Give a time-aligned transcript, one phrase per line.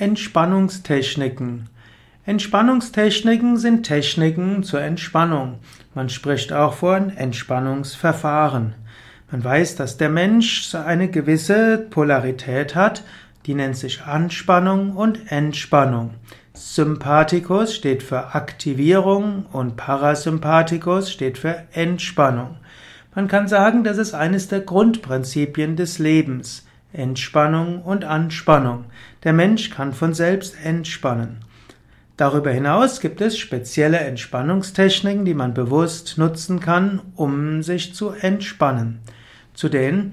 [0.00, 1.68] Entspannungstechniken.
[2.24, 5.58] Entspannungstechniken sind Techniken zur Entspannung.
[5.94, 8.74] Man spricht auch von Entspannungsverfahren.
[9.30, 13.04] Man weiß, dass der Mensch eine gewisse Polarität hat,
[13.44, 16.14] die nennt sich Anspannung und Entspannung.
[16.54, 22.56] Sympathikus steht für Aktivierung und Parasympathikus steht für Entspannung.
[23.14, 26.64] Man kann sagen, das ist eines der Grundprinzipien des Lebens.
[26.92, 28.84] Entspannung und Anspannung.
[29.24, 31.38] Der Mensch kann von selbst entspannen.
[32.16, 39.00] Darüber hinaus gibt es spezielle Entspannungstechniken, die man bewusst nutzen kann, um sich zu entspannen.
[39.54, 40.12] Zu den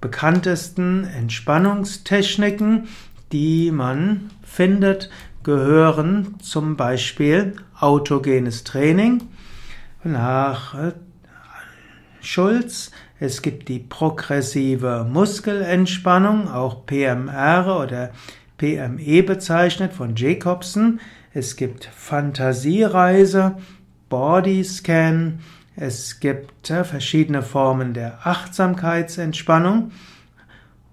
[0.00, 2.88] bekanntesten Entspannungstechniken,
[3.32, 5.08] die man findet,
[5.42, 9.22] gehören zum Beispiel autogenes Training
[10.04, 10.74] nach
[12.22, 12.90] Schulz
[13.24, 18.10] es gibt die progressive Muskelentspannung, auch PMR oder
[18.58, 20.98] PME bezeichnet von Jacobson.
[21.32, 23.58] Es gibt Fantasiereise,
[24.08, 25.38] Bodyscan.
[25.76, 29.92] Es gibt äh, verschiedene Formen der Achtsamkeitsentspannung.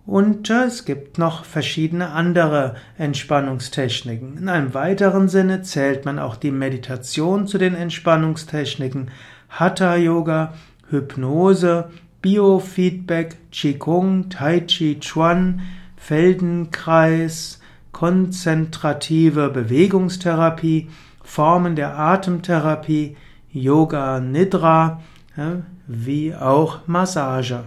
[0.06, 4.38] Und äh, es gibt noch verschiedene andere Entspannungstechniken.
[4.38, 9.10] In einem weiteren Sinne zählt man auch die Meditation zu den Entspannungstechniken,
[9.50, 10.54] Hatha Yoga,
[10.90, 11.90] Hypnose,
[12.22, 15.62] Biofeedback, Qigong, Tai Chi Chuan,
[15.98, 17.60] Feldenkreis,
[17.92, 20.90] konzentrative Bewegungstherapie,
[21.24, 23.16] Formen der Atemtherapie,
[23.52, 25.02] Yoga Nidra,
[25.88, 27.64] wie auch Massage.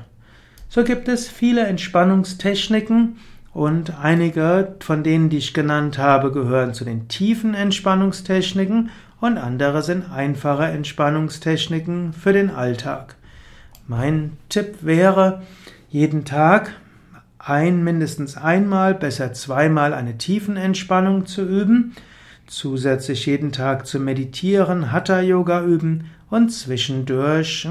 [0.68, 3.16] So gibt es viele Entspannungstechniken
[3.52, 9.82] und einige von denen, die ich genannt habe, gehören zu den tiefen Entspannungstechniken und andere
[9.82, 13.16] sind einfache Entspannungstechniken für den Alltag.
[13.86, 15.42] Mein Tipp wäre,
[15.90, 16.72] jeden Tag
[17.38, 21.94] ein, mindestens einmal, besser zweimal eine Tiefenentspannung zu üben,
[22.46, 27.68] zusätzlich jeden Tag zu meditieren, Hatha-Yoga üben und zwischendurch